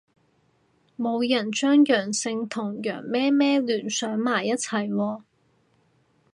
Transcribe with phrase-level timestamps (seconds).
[0.97, 5.21] 冇人將陽性同羊咩咩聯想埋一齊喎